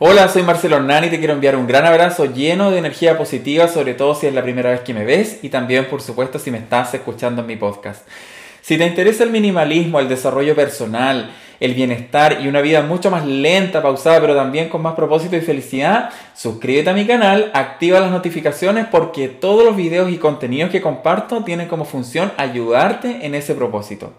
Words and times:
Hola, 0.00 0.28
soy 0.28 0.42
Marcelo 0.42 0.74
Hernán 0.74 1.04
y 1.04 1.08
te 1.08 1.20
quiero 1.20 1.34
enviar 1.34 1.54
un 1.54 1.68
gran 1.68 1.86
abrazo 1.86 2.24
lleno 2.24 2.72
de 2.72 2.78
energía 2.78 3.16
positiva, 3.16 3.68
sobre 3.68 3.94
todo 3.94 4.16
si 4.16 4.26
es 4.26 4.34
la 4.34 4.42
primera 4.42 4.70
vez 4.70 4.80
que 4.80 4.92
me 4.92 5.04
ves 5.04 5.38
y 5.42 5.50
también, 5.50 5.86
por 5.86 6.02
supuesto, 6.02 6.40
si 6.40 6.50
me 6.50 6.58
estás 6.58 6.92
escuchando 6.94 7.42
en 7.42 7.46
mi 7.46 7.54
podcast. 7.54 8.04
Si 8.60 8.76
te 8.76 8.84
interesa 8.84 9.22
el 9.22 9.30
minimalismo, 9.30 10.00
el 10.00 10.08
desarrollo 10.08 10.56
personal, 10.56 11.30
el 11.60 11.74
bienestar 11.74 12.38
y 12.42 12.48
una 12.48 12.60
vida 12.60 12.82
mucho 12.82 13.10
más 13.10 13.26
lenta, 13.26 13.82
pausada, 13.82 14.20
pero 14.20 14.34
también 14.34 14.68
con 14.68 14.82
más 14.82 14.94
propósito 14.94 15.36
y 15.36 15.40
felicidad, 15.40 16.10
suscríbete 16.34 16.90
a 16.90 16.94
mi 16.94 17.06
canal, 17.06 17.50
activa 17.54 18.00
las 18.00 18.10
notificaciones 18.10 18.86
porque 18.86 19.28
todos 19.28 19.64
los 19.64 19.76
videos 19.76 20.10
y 20.10 20.18
contenidos 20.18 20.70
que 20.70 20.80
comparto 20.80 21.44
tienen 21.44 21.68
como 21.68 21.84
función 21.84 22.32
ayudarte 22.36 23.26
en 23.26 23.34
ese 23.34 23.54
propósito. 23.54 24.12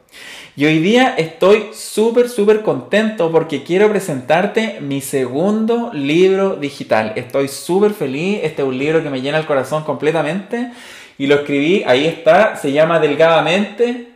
Y 0.58 0.66
hoy 0.66 0.80
día 0.80 1.16
estoy 1.18 1.72
súper, 1.74 2.30
súper 2.30 2.62
contento 2.62 3.30
porque 3.32 3.64
quiero 3.64 3.90
presentarte 3.90 4.80
mi 4.80 5.02
segundo 5.02 5.92
libro 5.94 6.56
digital. 6.56 7.12
Estoy 7.16 7.50
súper 7.50 7.92
feliz, 7.92 8.40
este 8.42 8.62
es 8.62 8.68
un 8.68 8.78
libro 8.78 9.04
que 9.04 9.10
me 9.10 9.22
llena 9.22 9.38
el 9.38 9.46
corazón 9.46 9.84
completamente 9.84 10.72
y 11.18 11.28
lo 11.28 11.36
escribí, 11.36 11.84
ahí 11.86 12.06
está, 12.06 12.56
se 12.56 12.72
llama 12.72 13.00
Delgadamente, 13.00 14.10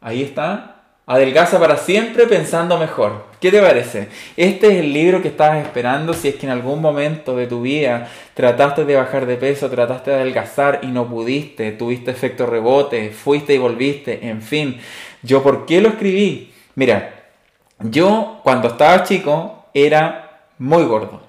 ahí 0.00 0.22
está, 0.22 0.73
Adelgaza 1.06 1.60
para 1.60 1.76
siempre 1.76 2.26
pensando 2.26 2.78
mejor. 2.78 3.26
¿Qué 3.38 3.50
te 3.50 3.60
parece? 3.60 4.08
Este 4.38 4.68
es 4.68 4.74
el 4.76 4.94
libro 4.94 5.20
que 5.20 5.28
estabas 5.28 5.62
esperando 5.62 6.14
si 6.14 6.28
es 6.28 6.36
que 6.36 6.46
en 6.46 6.52
algún 6.52 6.80
momento 6.80 7.36
de 7.36 7.46
tu 7.46 7.60
vida 7.60 8.08
trataste 8.32 8.86
de 8.86 8.96
bajar 8.96 9.26
de 9.26 9.36
peso, 9.36 9.68
trataste 9.68 10.12
de 10.12 10.16
adelgazar 10.16 10.80
y 10.82 10.86
no 10.86 11.06
pudiste, 11.06 11.72
tuviste 11.72 12.10
efecto 12.10 12.46
rebote, 12.46 13.10
fuiste 13.10 13.52
y 13.52 13.58
volviste, 13.58 14.26
en 14.28 14.40
fin. 14.40 14.80
¿Yo 15.22 15.42
por 15.42 15.66
qué 15.66 15.82
lo 15.82 15.90
escribí? 15.90 16.54
Mira, 16.74 17.26
yo 17.80 18.40
cuando 18.42 18.68
estaba 18.68 19.02
chico 19.02 19.66
era 19.74 20.46
muy 20.58 20.84
gordo. 20.84 21.20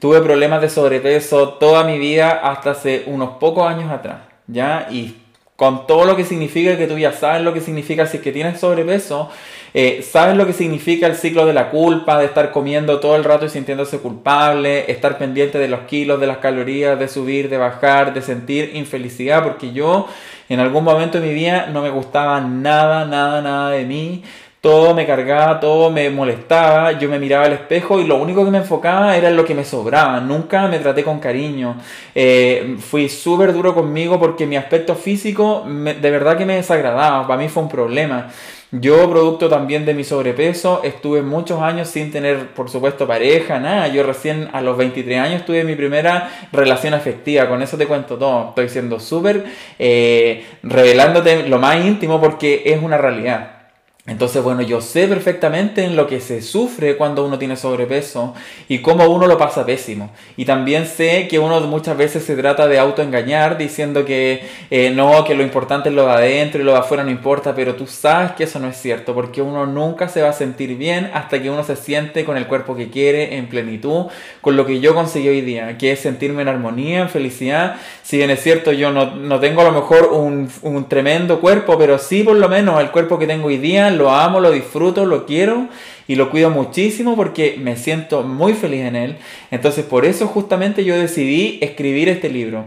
Tuve 0.00 0.20
problemas 0.20 0.60
de 0.62 0.68
sobrepeso 0.68 1.50
toda 1.60 1.84
mi 1.84 1.96
vida 2.00 2.40
hasta 2.42 2.72
hace 2.72 3.04
unos 3.06 3.36
pocos 3.36 3.68
años 3.68 3.88
atrás, 3.92 4.22
¿ya? 4.48 4.88
Y 4.90 5.21
con 5.62 5.86
todo 5.86 6.06
lo 6.06 6.16
que 6.16 6.24
significa 6.24 6.76
que 6.76 6.88
tú 6.88 6.98
ya 6.98 7.12
sabes 7.12 7.42
lo 7.42 7.54
que 7.54 7.60
significa 7.60 8.04
si 8.08 8.16
es 8.16 8.22
que 8.24 8.32
tienes 8.32 8.58
sobrepeso, 8.58 9.30
eh, 9.74 10.02
sabes 10.02 10.36
lo 10.36 10.44
que 10.44 10.52
significa 10.52 11.06
el 11.06 11.14
ciclo 11.14 11.46
de 11.46 11.52
la 11.52 11.70
culpa, 11.70 12.18
de 12.18 12.24
estar 12.24 12.50
comiendo 12.50 12.98
todo 12.98 13.14
el 13.14 13.22
rato 13.22 13.46
y 13.46 13.48
sintiéndose 13.48 14.00
culpable, 14.00 14.90
estar 14.90 15.18
pendiente 15.18 15.58
de 15.58 15.68
los 15.68 15.82
kilos, 15.82 16.18
de 16.18 16.26
las 16.26 16.38
calorías, 16.38 16.98
de 16.98 17.06
subir, 17.06 17.48
de 17.48 17.58
bajar, 17.58 18.12
de 18.12 18.22
sentir 18.22 18.72
infelicidad, 18.74 19.44
porque 19.44 19.72
yo 19.72 20.08
en 20.48 20.58
algún 20.58 20.82
momento 20.82 21.20
de 21.20 21.28
mi 21.28 21.32
vida 21.32 21.68
no 21.72 21.80
me 21.80 21.90
gustaba 21.90 22.40
nada, 22.40 23.04
nada, 23.04 23.40
nada 23.40 23.70
de 23.70 23.84
mí 23.84 24.24
todo 24.62 24.94
me 24.94 25.04
cargaba, 25.04 25.58
todo 25.58 25.90
me 25.90 26.08
molestaba, 26.08 26.92
yo 26.92 27.08
me 27.08 27.18
miraba 27.18 27.46
al 27.46 27.52
espejo 27.52 28.00
y 28.00 28.06
lo 28.06 28.14
único 28.14 28.44
que 28.44 28.52
me 28.52 28.58
enfocaba 28.58 29.16
era 29.16 29.28
en 29.28 29.36
lo 29.36 29.44
que 29.44 29.56
me 29.56 29.64
sobraba, 29.64 30.20
nunca 30.20 30.68
me 30.68 30.78
traté 30.78 31.02
con 31.02 31.18
cariño, 31.18 31.78
eh, 32.14 32.76
fui 32.78 33.08
súper 33.08 33.52
duro 33.52 33.74
conmigo 33.74 34.20
porque 34.20 34.46
mi 34.46 34.56
aspecto 34.56 34.94
físico 34.94 35.64
de 35.66 36.10
verdad 36.12 36.38
que 36.38 36.46
me 36.46 36.54
desagradaba, 36.54 37.26
para 37.26 37.42
mí 37.42 37.48
fue 37.48 37.64
un 37.64 37.68
problema. 37.68 38.28
Yo, 38.70 39.10
producto 39.10 39.48
también 39.48 39.84
de 39.84 39.94
mi 39.94 40.04
sobrepeso, 40.04 40.80
estuve 40.84 41.22
muchos 41.22 41.60
años 41.60 41.88
sin 41.88 42.12
tener, 42.12 42.54
por 42.54 42.70
supuesto, 42.70 43.06
pareja, 43.06 43.58
nada. 43.58 43.88
Yo 43.88 44.02
recién 44.02 44.48
a 44.54 44.62
los 44.62 44.78
23 44.78 45.20
años 45.20 45.44
tuve 45.44 45.62
mi 45.62 45.74
primera 45.74 46.30
relación 46.52 46.94
afectiva. 46.94 47.48
Con 47.50 47.60
eso 47.60 47.76
te 47.76 47.86
cuento 47.86 48.16
todo. 48.16 48.48
Estoy 48.48 48.70
siendo 48.70 48.98
súper 48.98 49.44
eh, 49.78 50.46
revelándote 50.62 51.46
lo 51.48 51.58
más 51.58 51.84
íntimo 51.84 52.18
porque 52.18 52.62
es 52.64 52.82
una 52.82 52.96
realidad. 52.96 53.61
Entonces, 54.04 54.42
bueno, 54.42 54.62
yo 54.62 54.80
sé 54.80 55.06
perfectamente 55.06 55.84
en 55.84 55.94
lo 55.94 56.08
que 56.08 56.18
se 56.18 56.42
sufre 56.42 56.96
cuando 56.96 57.24
uno 57.24 57.38
tiene 57.38 57.54
sobrepeso 57.54 58.34
y 58.66 58.80
cómo 58.80 59.06
uno 59.06 59.28
lo 59.28 59.38
pasa 59.38 59.64
pésimo. 59.64 60.10
Y 60.36 60.44
también 60.44 60.86
sé 60.86 61.28
que 61.28 61.38
uno 61.38 61.60
muchas 61.60 61.96
veces 61.96 62.24
se 62.24 62.34
trata 62.34 62.66
de 62.66 62.80
autoengañar 62.80 63.58
diciendo 63.58 64.04
que 64.04 64.42
eh, 64.70 64.90
no, 64.90 65.22
que 65.22 65.36
lo 65.36 65.44
importante 65.44 65.88
es 65.88 65.94
lo 65.94 66.06
de 66.06 66.12
adentro 66.14 66.60
y 66.60 66.64
lo 66.64 66.72
de 66.72 66.78
afuera 66.78 67.04
no 67.04 67.12
importa, 67.12 67.54
pero 67.54 67.76
tú 67.76 67.86
sabes 67.86 68.32
que 68.32 68.42
eso 68.42 68.58
no 68.58 68.66
es 68.66 68.76
cierto, 68.76 69.14
porque 69.14 69.40
uno 69.40 69.66
nunca 69.66 70.08
se 70.08 70.20
va 70.20 70.30
a 70.30 70.32
sentir 70.32 70.76
bien 70.76 71.08
hasta 71.14 71.40
que 71.40 71.48
uno 71.48 71.62
se 71.62 71.76
siente 71.76 72.24
con 72.24 72.36
el 72.36 72.48
cuerpo 72.48 72.74
que 72.74 72.90
quiere, 72.90 73.36
en 73.36 73.48
plenitud, 73.48 74.06
con 74.40 74.56
lo 74.56 74.66
que 74.66 74.80
yo 74.80 74.96
conseguí 74.96 75.28
hoy 75.28 75.42
día, 75.42 75.78
que 75.78 75.92
es 75.92 76.00
sentirme 76.00 76.42
en 76.42 76.48
armonía, 76.48 77.02
en 77.02 77.08
felicidad. 77.08 77.76
Si 78.02 78.16
bien 78.16 78.30
es 78.30 78.42
cierto, 78.42 78.72
yo 78.72 78.90
no, 78.90 79.14
no 79.14 79.38
tengo 79.38 79.60
a 79.60 79.64
lo 79.64 79.70
mejor 79.70 80.10
un, 80.12 80.50
un 80.62 80.88
tremendo 80.88 81.40
cuerpo, 81.40 81.78
pero 81.78 81.98
sí 81.98 82.24
por 82.24 82.34
lo 82.34 82.48
menos 82.48 82.80
el 82.80 82.90
cuerpo 82.90 83.16
que 83.16 83.28
tengo 83.28 83.46
hoy 83.46 83.58
día 83.58 83.91
lo 83.98 84.10
amo, 84.10 84.40
lo 84.40 84.50
disfruto, 84.50 85.06
lo 85.06 85.26
quiero 85.26 85.68
y 86.08 86.16
lo 86.16 86.30
cuido 86.30 86.50
muchísimo 86.50 87.16
porque 87.16 87.56
me 87.58 87.76
siento 87.76 88.22
muy 88.22 88.54
feliz 88.54 88.82
en 88.82 88.96
él. 88.96 89.16
Entonces 89.50 89.84
por 89.84 90.04
eso 90.04 90.26
justamente 90.26 90.84
yo 90.84 90.96
decidí 90.96 91.58
escribir 91.62 92.08
este 92.08 92.28
libro. 92.28 92.66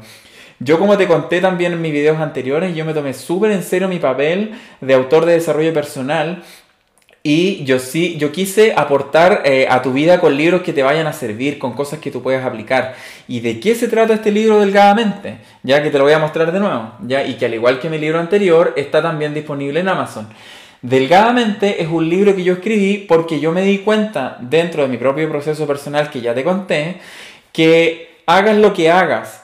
Yo 0.60 0.80
como 0.80 0.98
te 0.98 1.08
conté 1.08 1.42
también 1.42 1.74
en 1.74 1.82
mis 1.82 1.92
videos 1.92 2.20
anteriores, 2.20 2.76
yo 2.76 2.86
me 2.86 2.94
tomé 2.94 3.14
súper 3.14 3.52
en 3.52 3.64
serio 3.64 3.90
mi 3.90 4.00
papel 4.00 4.54
de 4.80 4.94
autor 4.94 5.26
de 5.26 5.34
desarrollo 5.34 5.74
personal 5.74 6.44
y 7.28 7.64
yo 7.64 7.80
sí, 7.80 8.18
yo 8.20 8.32
quise 8.32 8.76
aportar 8.78 9.42
eh, 9.46 9.66
a 9.68 9.82
tu 9.82 9.92
vida 9.94 10.20
con 10.20 10.38
libros 10.38 10.62
que 10.62 10.74
te 10.74 10.84
vayan 10.84 11.08
a 11.08 11.12
servir, 11.12 11.58
con 11.58 11.74
cosas 11.74 11.98
que 11.98 12.12
tú 12.12 12.22
puedas 12.22 12.46
aplicar. 12.46 12.94
¿Y 13.28 13.40
de 13.40 13.60
qué 13.60 13.74
se 13.74 13.88
trata 13.88 14.14
este 14.14 14.32
libro 14.32 14.60
delgadamente? 14.60 15.40
Ya 15.64 15.82
que 15.82 15.90
te 15.90 15.98
lo 15.98 16.04
voy 16.04 16.14
a 16.14 16.20
mostrar 16.20 16.52
de 16.52 16.60
nuevo, 16.60 16.92
ya 17.02 17.26
y 17.26 17.34
que 17.34 17.48
al 17.48 17.56
igual 17.56 17.80
que 17.80 17.90
mi 17.90 17.98
libro 17.98 18.20
anterior 18.20 18.74
está 18.76 19.02
también 19.02 19.34
disponible 19.34 19.80
en 19.80 19.90
Amazon. 19.90 20.28
Delgadamente 20.86 21.82
es 21.82 21.88
un 21.88 22.08
libro 22.08 22.36
que 22.36 22.44
yo 22.44 22.54
escribí 22.54 23.08
porque 23.08 23.40
yo 23.40 23.52
me 23.52 23.64
di 23.64 23.80
cuenta 23.80 24.38
dentro 24.40 24.84
de 24.84 24.88
mi 24.88 24.98
propio 24.98 25.28
proceso 25.28 25.66
personal 25.66 26.12
que 26.12 26.22
ya 26.22 26.36
te 26.36 26.44
conté, 26.44 26.98
que 27.52 28.20
hagas 28.28 28.56
lo 28.58 28.72
que 28.72 28.92
hagas, 28.92 29.44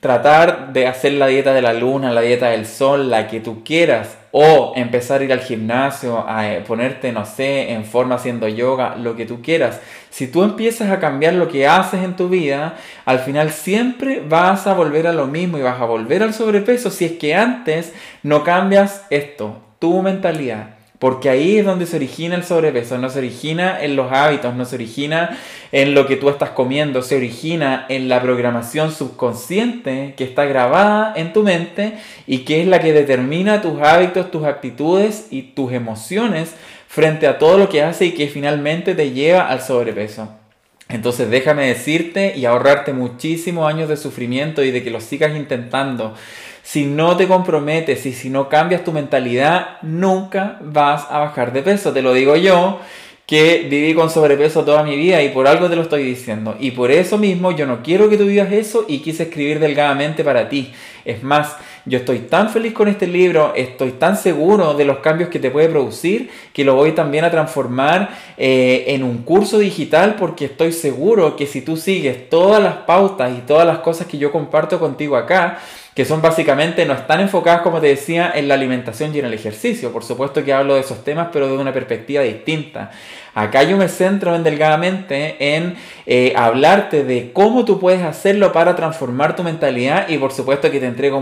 tratar 0.00 0.72
de 0.72 0.86
hacer 0.86 1.12
la 1.12 1.26
dieta 1.26 1.52
de 1.52 1.60
la 1.60 1.74
luna, 1.74 2.10
la 2.10 2.22
dieta 2.22 2.48
del 2.48 2.64
sol, 2.64 3.10
la 3.10 3.28
que 3.28 3.40
tú 3.40 3.62
quieras, 3.64 4.16
o 4.30 4.72
empezar 4.76 5.20
a 5.20 5.24
ir 5.24 5.32
al 5.34 5.40
gimnasio, 5.40 6.26
a 6.26 6.50
eh, 6.50 6.62
ponerte, 6.66 7.12
no 7.12 7.26
sé, 7.26 7.72
en 7.72 7.84
forma 7.84 8.14
haciendo 8.14 8.48
yoga, 8.48 8.96
lo 8.96 9.14
que 9.14 9.26
tú 9.26 9.42
quieras. 9.42 9.82
Si 10.08 10.26
tú 10.26 10.42
empiezas 10.42 10.90
a 10.90 11.00
cambiar 11.00 11.34
lo 11.34 11.48
que 11.48 11.66
haces 11.66 12.02
en 12.02 12.16
tu 12.16 12.30
vida, 12.30 12.76
al 13.04 13.18
final 13.18 13.50
siempre 13.50 14.22
vas 14.26 14.66
a 14.66 14.72
volver 14.72 15.06
a 15.06 15.12
lo 15.12 15.26
mismo 15.26 15.58
y 15.58 15.62
vas 15.62 15.82
a 15.82 15.84
volver 15.84 16.22
al 16.22 16.32
sobrepeso 16.32 16.90
si 16.90 17.04
es 17.04 17.12
que 17.12 17.34
antes 17.34 17.92
no 18.22 18.42
cambias 18.42 19.04
esto, 19.10 19.65
tu 19.78 20.02
mentalidad. 20.02 20.76
Porque 20.98 21.28
ahí 21.28 21.58
es 21.58 21.66
donde 21.66 21.84
se 21.84 21.96
origina 21.96 22.36
el 22.36 22.44
sobrepeso, 22.44 22.96
no 22.96 23.10
se 23.10 23.18
origina 23.18 23.82
en 23.82 23.96
los 23.96 24.10
hábitos, 24.10 24.54
no 24.54 24.64
se 24.64 24.76
origina 24.76 25.38
en 25.70 25.94
lo 25.94 26.06
que 26.06 26.16
tú 26.16 26.30
estás 26.30 26.50
comiendo, 26.50 27.02
se 27.02 27.16
origina 27.16 27.84
en 27.90 28.08
la 28.08 28.22
programación 28.22 28.90
subconsciente 28.92 30.14
que 30.16 30.24
está 30.24 30.46
grabada 30.46 31.12
en 31.14 31.34
tu 31.34 31.42
mente 31.42 31.98
y 32.26 32.38
que 32.38 32.62
es 32.62 32.66
la 32.66 32.80
que 32.80 32.94
determina 32.94 33.60
tus 33.60 33.78
hábitos, 33.82 34.30
tus 34.30 34.44
actitudes 34.44 35.26
y 35.30 35.42
tus 35.42 35.72
emociones 35.72 36.54
frente 36.88 37.26
a 37.26 37.36
todo 37.36 37.58
lo 37.58 37.68
que 37.68 37.82
hace 37.82 38.06
y 38.06 38.12
que 38.12 38.28
finalmente 38.28 38.94
te 38.94 39.10
lleva 39.10 39.48
al 39.48 39.60
sobrepeso. 39.60 40.30
Entonces 40.88 41.28
déjame 41.28 41.66
decirte 41.66 42.34
y 42.36 42.46
ahorrarte 42.46 42.92
muchísimos 42.92 43.68
años 43.68 43.88
de 43.88 43.96
sufrimiento 43.96 44.62
y 44.62 44.70
de 44.70 44.82
que 44.82 44.90
lo 44.90 45.00
sigas 45.00 45.36
intentando 45.36 46.14
si 46.66 46.84
no 46.84 47.16
te 47.16 47.28
comprometes 47.28 48.04
y 48.06 48.12
si 48.12 48.28
no 48.28 48.48
cambias 48.48 48.82
tu 48.82 48.90
mentalidad, 48.90 49.78
nunca 49.82 50.58
vas 50.60 51.06
a 51.08 51.20
bajar 51.20 51.52
de 51.52 51.62
peso. 51.62 51.92
Te 51.92 52.02
lo 52.02 52.12
digo 52.12 52.34
yo, 52.34 52.80
que 53.24 53.68
viví 53.70 53.94
con 53.94 54.10
sobrepeso 54.10 54.64
toda 54.64 54.82
mi 54.82 54.96
vida 54.96 55.22
y 55.22 55.28
por 55.28 55.46
algo 55.46 55.70
te 55.70 55.76
lo 55.76 55.82
estoy 55.82 56.02
diciendo. 56.02 56.56
Y 56.58 56.72
por 56.72 56.90
eso 56.90 57.18
mismo 57.18 57.52
yo 57.52 57.66
no 57.66 57.84
quiero 57.84 58.10
que 58.10 58.18
tú 58.18 58.24
vivas 58.24 58.50
eso 58.50 58.84
y 58.88 58.98
quise 58.98 59.22
escribir 59.22 59.60
delgadamente 59.60 60.24
para 60.24 60.48
ti. 60.48 60.72
Es 61.04 61.22
más, 61.22 61.56
yo 61.86 61.98
estoy 61.98 62.18
tan 62.18 62.50
feliz 62.50 62.72
con 62.72 62.88
este 62.88 63.06
libro, 63.06 63.52
estoy 63.54 63.92
tan 63.92 64.16
seguro 64.16 64.74
de 64.74 64.84
los 64.84 64.98
cambios 64.98 65.30
que 65.30 65.38
te 65.38 65.52
puede 65.52 65.68
producir, 65.68 66.30
que 66.52 66.64
lo 66.64 66.74
voy 66.74 66.92
también 66.92 67.24
a 67.24 67.30
transformar 67.30 68.10
eh, 68.36 68.86
en 68.88 69.04
un 69.04 69.18
curso 69.18 69.58
digital 69.58 70.16
porque 70.16 70.46
estoy 70.46 70.72
seguro 70.72 71.36
que 71.36 71.46
si 71.46 71.62
tú 71.62 71.76
sigues 71.76 72.28
todas 72.28 72.60
las 72.60 72.74
pautas 72.78 73.32
y 73.38 73.40
todas 73.42 73.66
las 73.66 73.78
cosas 73.78 74.08
que 74.08 74.18
yo 74.18 74.32
comparto 74.32 74.80
contigo 74.80 75.16
acá, 75.16 75.58
que 75.96 76.04
son 76.04 76.20
básicamente, 76.20 76.84
no 76.84 76.92
están 76.92 77.20
enfocadas, 77.20 77.62
como 77.62 77.80
te 77.80 77.86
decía, 77.86 78.30
en 78.34 78.48
la 78.48 78.54
alimentación 78.54 79.14
y 79.14 79.20
en 79.20 79.24
el 79.24 79.32
ejercicio. 79.32 79.92
Por 79.92 80.04
supuesto 80.04 80.44
que 80.44 80.52
hablo 80.52 80.74
de 80.74 80.80
esos 80.80 81.02
temas, 81.04 81.28
pero 81.32 81.48
de 81.48 81.56
una 81.56 81.72
perspectiva 81.72 82.22
distinta. 82.22 82.90
Acá 83.32 83.62
yo 83.62 83.78
me 83.78 83.88
centro 83.88 84.34
en 84.34 84.42
delgadamente 84.42 85.36
en 85.38 85.74
eh, 86.06 86.34
hablarte 86.36 87.04
de 87.04 87.32
cómo 87.32 87.64
tú 87.64 87.78
puedes 87.78 88.02
hacerlo 88.02 88.52
para 88.52 88.76
transformar 88.76 89.36
tu 89.36 89.42
mentalidad 89.42 90.08
y 90.08 90.18
por 90.18 90.32
supuesto 90.32 90.70
que 90.70 90.80
te 90.80 90.86
entrego 90.86 91.20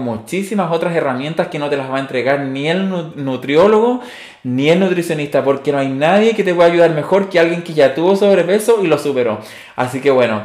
muchísimas 0.54 0.72
otras 0.72 0.94
herramientas 0.94 1.48
que 1.48 1.58
no 1.58 1.68
te 1.68 1.76
las 1.76 1.90
va 1.90 1.96
a 1.96 2.00
entregar 2.00 2.40
ni 2.40 2.68
el 2.68 2.88
nutriólogo 3.16 4.02
ni 4.44 4.68
el 4.68 4.78
nutricionista, 4.78 5.42
porque 5.42 5.72
no 5.72 5.78
hay 5.78 5.88
nadie 5.88 6.34
que 6.34 6.44
te 6.44 6.54
pueda 6.54 6.70
ayudar 6.70 6.90
mejor 6.90 7.28
que 7.28 7.40
alguien 7.40 7.62
que 7.62 7.74
ya 7.74 7.94
tuvo 7.94 8.14
sobrepeso 8.14 8.84
y 8.84 8.86
lo 8.86 8.98
superó. 8.98 9.40
Así 9.74 10.00
que 10.00 10.12
bueno, 10.12 10.44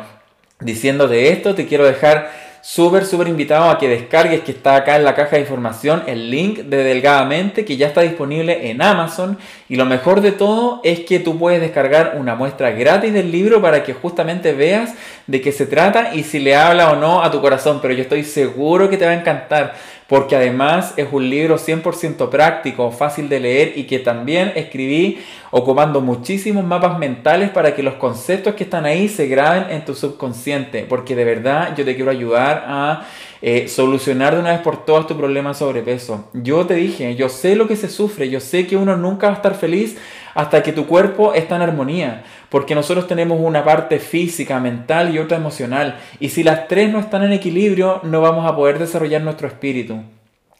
diciendo 0.61 1.07
de 1.07 1.31
esto, 1.31 1.53
te 1.53 1.67
quiero 1.67 1.85
dejar 1.85 2.31
súper, 2.61 3.05
súper 3.05 3.27
invitado 3.27 3.69
a 3.69 3.77
que 3.77 3.87
descargues, 3.87 4.41
que 4.41 4.51
está 4.51 4.75
acá 4.75 4.95
en 4.95 5.03
la 5.03 5.15
caja 5.15 5.35
de 5.35 5.41
información, 5.41 6.03
el 6.07 6.29
link 6.29 6.59
de 6.59 6.83
Delgadamente, 6.83 7.65
que 7.65 7.77
ya 7.77 7.87
está 7.87 8.01
disponible 8.01 8.69
en 8.69 8.81
Amazon. 8.81 9.37
Y 9.67 9.75
lo 9.75 9.85
mejor 9.85 10.21
de 10.21 10.31
todo 10.31 10.81
es 10.83 11.01
que 11.01 11.19
tú 11.19 11.37
puedes 11.37 11.61
descargar 11.61 12.15
una 12.17 12.35
muestra 12.35 12.71
gratis 12.71 13.13
del 13.13 13.31
libro 13.31 13.61
para 13.61 13.83
que 13.83 13.93
justamente 13.93 14.53
veas 14.53 14.93
de 15.27 15.41
qué 15.41 15.51
se 15.51 15.65
trata 15.65 16.13
y 16.13 16.23
si 16.23 16.39
le 16.39 16.55
habla 16.55 16.91
o 16.91 16.95
no 16.95 17.23
a 17.23 17.31
tu 17.31 17.41
corazón. 17.41 17.79
Pero 17.81 17.93
yo 17.93 18.01
estoy 18.01 18.23
seguro 18.23 18.89
que 18.89 18.97
te 18.97 19.05
va 19.05 19.11
a 19.11 19.19
encantar 19.19 19.75
porque 20.09 20.35
además 20.35 20.95
es 20.97 21.07
un 21.11 21.29
libro 21.29 21.57
100% 21.57 22.29
práctico, 22.29 22.89
fácil 22.91 23.29
de 23.29 23.39
leer 23.39 23.73
y 23.75 23.83
que 23.83 23.99
también 23.99 24.51
escribí 24.55 25.19
ocupando 25.51 26.01
muchísimos 26.01 26.65
mapas 26.65 26.97
mentales 26.97 27.51
para 27.51 27.75
que 27.75 27.83
los 27.83 27.93
conceptos 27.93 28.55
que 28.55 28.63
están 28.63 28.85
ahí 28.85 29.07
se 29.07 29.27
graben 29.27 29.69
en 29.69 29.85
tu 29.85 29.93
subconsciente, 29.93 30.83
porque 30.89 31.15
de 31.15 31.25
verdad 31.25 31.75
yo 31.77 31.85
te 31.85 31.95
quiero 31.95 32.09
ayudar 32.09 32.65
a 32.67 33.05
eh, 33.41 33.67
solucionar 33.67 34.33
de 34.33 34.41
una 34.41 34.51
vez 34.51 34.61
por 34.61 34.85
todas 34.85 35.07
tu 35.07 35.17
problema 35.17 35.49
de 35.49 35.55
sobrepeso. 35.55 36.29
Yo 36.33 36.65
te 36.65 36.75
dije, 36.75 37.15
yo 37.15 37.29
sé 37.29 37.55
lo 37.55 37.67
que 37.67 37.75
se 37.75 37.89
sufre, 37.89 38.29
yo 38.29 38.39
sé 38.39 38.67
que 38.67 38.75
uno 38.75 38.97
nunca 38.97 39.27
va 39.27 39.33
a 39.33 39.35
estar 39.37 39.55
feliz 39.55 39.97
hasta 40.35 40.61
que 40.61 40.73
tu 40.73 40.85
cuerpo 40.87 41.33
está 41.33 41.55
en 41.55 41.61
armonía, 41.63 42.23
porque 42.49 42.75
nosotros 42.75 43.07
tenemos 43.07 43.39
una 43.41 43.63
parte 43.63 43.99
física, 43.99 44.59
mental 44.59 45.13
y 45.13 45.19
otra 45.19 45.37
emocional, 45.37 45.99
y 46.19 46.29
si 46.29 46.43
las 46.43 46.67
tres 46.67 46.91
no 46.91 46.99
están 46.99 47.23
en 47.23 47.33
equilibrio, 47.33 48.01
no 48.03 48.21
vamos 48.21 48.45
a 48.45 48.55
poder 48.55 48.79
desarrollar 48.79 49.21
nuestro 49.21 49.47
espíritu. 49.47 50.01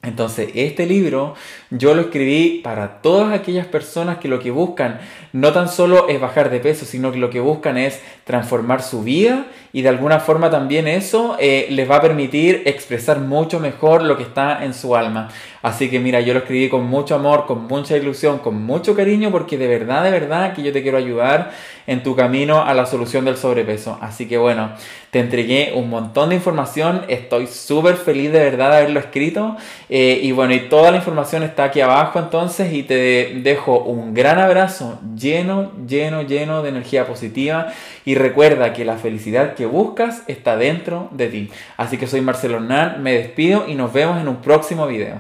Entonces, 0.02 0.52
este 0.56 0.86
libro 0.86 1.36
yo 1.72 1.94
lo 1.94 2.04
escribí 2.04 2.62
para 2.64 3.02
todas 3.02 3.34
aquellas 3.34 3.68
personas 3.68 4.20
que 4.20 4.30
lo 4.30 4.40
que 4.40 4.50
buscan 4.50 5.02
no 5.34 5.52
tan 5.52 5.68
solo 5.68 6.08
es 6.08 6.22
bajar 6.22 6.50
de 6.50 6.62
peso, 6.62 6.86
sino 6.86 7.12
que 7.12 7.18
lo 7.18 7.30
que 7.30 7.42
buscan 7.42 7.78
es 7.78 8.02
transformar 8.24 8.82
su 8.82 9.04
vida 9.04 9.48
y 9.72 9.82
de 9.82 9.90
alguna 9.90 10.20
forma 10.20 10.50
también 10.50 10.88
eso 10.88 11.38
eh, 11.40 11.68
les 11.70 11.90
va 11.90 11.98
a 11.98 12.02
permitir 12.02 12.64
expresar 12.66 13.20
mucho 13.20 13.60
mejor 13.60 14.04
lo 14.04 14.18
que 14.18 14.24
está 14.24 14.64
en 14.64 14.74
su 14.74 14.96
alma. 14.96 15.30
Así 15.62 15.90
que 15.90 16.00
mira, 16.00 16.22
yo 16.22 16.34
lo 16.34 16.40
escribí 16.40 16.70
con 16.70 16.86
mucho 16.86 17.16
amor, 17.16 17.46
con 17.46 17.68
mucha 17.68 17.98
ilusión, 17.98 18.40
con 18.40 18.64
mucho 18.64 18.96
cariño, 18.96 19.30
porque 19.30 19.58
de 19.58 19.68
verdad, 19.68 20.04
de 20.04 20.12
verdad 20.12 20.54
que 20.54 20.64
yo 20.64 20.72
te 20.72 20.82
quiero 20.82 20.98
ayudar 20.98 21.52
en 21.86 22.02
tu 22.02 22.16
camino 22.16 22.64
a 22.64 22.74
la 22.74 22.86
solución 22.86 23.26
del 23.26 23.36
sobrepeso. 23.36 23.98
Así 24.00 24.28
que 24.28 24.38
bueno, 24.38 24.72
te 25.12 25.20
entregué 25.20 25.74
un 25.76 25.90
montón 25.90 26.30
de 26.30 26.36
información, 26.36 27.02
estoy 27.08 27.48
súper 27.48 27.96
feliz 27.96 28.32
de 28.32 28.40
verdad 28.40 28.70
de 28.70 28.78
haberlo 28.78 29.00
escrito. 29.00 29.58
Eh, 29.90 30.20
y 30.22 30.32
bueno, 30.32 30.54
y 30.54 30.70
toda 30.70 30.92
la 30.92 30.98
información 30.98 31.44
está 31.44 31.66
aquí 31.66 31.82
abajo 31.82 32.20
entonces 32.20 32.72
y 32.74 32.84
te 32.84 33.40
dejo 33.44 33.80
un 33.80 34.14
gran 34.14 34.40
abrazo 34.40 35.00
lleno, 35.16 35.72
lleno, 35.88 36.22
lleno 36.22 36.62
de 36.62 36.70
energía 36.70 37.06
positiva. 37.06 37.74
Y 38.06 38.16
recuerda 38.16 38.72
que 38.72 38.86
la 38.86 38.98
felicidad 38.98 39.56
que 39.60 39.66
buscas 39.66 40.24
está 40.28 40.56
dentro 40.56 41.10
de 41.12 41.28
ti. 41.28 41.52
Así 41.76 41.98
que 41.98 42.08
soy 42.08 42.22
Marcelo 42.22 42.56
Hernán, 42.56 43.04
me 43.04 43.12
despido 43.12 43.68
y 43.68 43.76
nos 43.76 43.92
vemos 43.92 44.18
en 44.18 44.30
un 44.30 44.38
próximo 44.38 44.88
video. 44.88 45.20